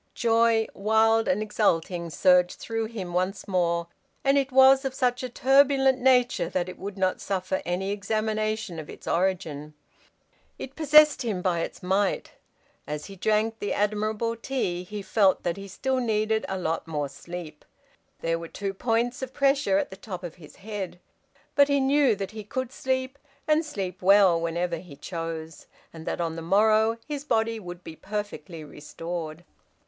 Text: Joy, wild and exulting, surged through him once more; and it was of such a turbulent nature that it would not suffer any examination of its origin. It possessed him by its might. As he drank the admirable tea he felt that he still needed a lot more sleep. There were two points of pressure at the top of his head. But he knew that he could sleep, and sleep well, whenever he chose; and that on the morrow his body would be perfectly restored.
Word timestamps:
Joy, 0.15 0.65
wild 0.73 1.27
and 1.27 1.43
exulting, 1.43 2.09
surged 2.09 2.55
through 2.57 2.85
him 2.85 3.13
once 3.13 3.47
more; 3.47 3.85
and 4.23 4.35
it 4.35 4.51
was 4.51 4.83
of 4.83 4.95
such 4.95 5.21
a 5.21 5.29
turbulent 5.29 5.99
nature 5.99 6.49
that 6.49 6.67
it 6.67 6.79
would 6.79 6.97
not 6.97 7.21
suffer 7.21 7.61
any 7.67 7.91
examination 7.91 8.79
of 8.79 8.89
its 8.89 9.07
origin. 9.07 9.75
It 10.57 10.75
possessed 10.75 11.21
him 11.21 11.43
by 11.43 11.59
its 11.59 11.83
might. 11.83 12.31
As 12.87 13.05
he 13.05 13.15
drank 13.15 13.59
the 13.59 13.73
admirable 13.73 14.35
tea 14.35 14.83
he 14.83 15.03
felt 15.03 15.43
that 15.43 15.55
he 15.55 15.67
still 15.67 15.97
needed 15.97 16.47
a 16.49 16.57
lot 16.57 16.87
more 16.87 17.07
sleep. 17.07 17.63
There 18.21 18.39
were 18.39 18.47
two 18.47 18.73
points 18.73 19.21
of 19.21 19.35
pressure 19.35 19.77
at 19.77 19.91
the 19.91 19.97
top 19.97 20.23
of 20.23 20.33
his 20.41 20.55
head. 20.55 20.99
But 21.53 21.67
he 21.67 21.79
knew 21.79 22.15
that 22.15 22.31
he 22.31 22.43
could 22.43 22.71
sleep, 22.71 23.19
and 23.47 23.63
sleep 23.63 24.01
well, 24.01 24.41
whenever 24.41 24.77
he 24.77 24.95
chose; 24.95 25.67
and 25.93 26.07
that 26.07 26.19
on 26.19 26.35
the 26.37 26.41
morrow 26.41 26.97
his 27.07 27.23
body 27.23 27.59
would 27.59 27.83
be 27.83 27.95
perfectly 27.95 28.63
restored. 28.63 29.43